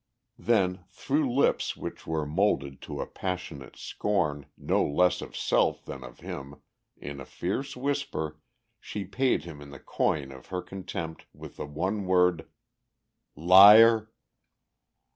[0.39, 6.03] Then through lips which were moulded to a passionate scorn no less of self than
[6.03, 6.59] of him,
[6.97, 8.39] in a fierce whisper,
[8.79, 12.47] she paid him in the coin of her contempt with the one word:
[13.35, 14.09] "Liar!"